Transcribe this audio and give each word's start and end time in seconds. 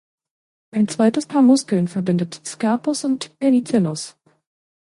Ein 0.71 0.87
zweites 0.87 1.27
Paar 1.27 1.43
Muskeln 1.43 1.87
verbindet 1.87 2.41
Scapus 2.43 3.05
und 3.05 3.37
Pedicellus. 3.37 4.17